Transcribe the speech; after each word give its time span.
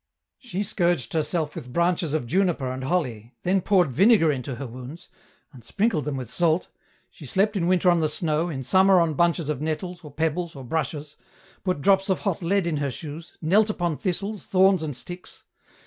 "She 0.39 0.63
scourged 0.63 1.13
herself 1.13 1.53
with 1.53 1.71
branches 1.71 2.15
of 2.15 2.25
juniper 2.25 2.71
and 2.71 2.85
holly, 2.85 3.35
then 3.43 3.61
poured 3.61 3.91
vinegar 3.93 4.31
into 4.31 4.55
her 4.55 4.65
wounds, 4.65 5.09
and 5.53 5.63
sprinkled 5.63 6.05
them 6.05 6.17
with 6.17 6.27
salt, 6.27 6.69
she 7.11 7.27
slept 7.27 7.55
in 7.55 7.67
winter 7.67 7.87
on 7.87 7.99
the 7.99 8.09
snow, 8.09 8.49
in 8.49 8.63
summer 8.63 8.99
on 8.99 9.13
bunches 9.13 9.47
of 9.47 9.61
nettles, 9.61 10.03
or 10.03 10.09
pebbles, 10.11 10.55
or 10.55 10.63
brushes, 10.65 11.17
put 11.63 11.81
drops 11.81 12.09
of 12.09 12.21
hot 12.21 12.41
lead 12.41 12.65
in 12.65 12.77
her 12.77 12.89
shoes, 12.89 13.37
knelt 13.43 13.69
upon 13.69 13.95
thistles, 13.95 14.47
thorns 14.47 14.81
and 14.81 14.95
sticks. 14.95 15.43